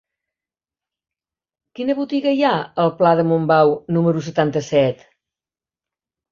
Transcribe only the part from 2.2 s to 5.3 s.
hi ha al pla de Montbau número setanta-set?